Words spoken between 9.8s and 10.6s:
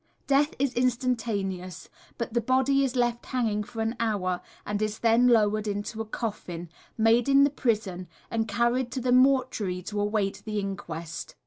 to await the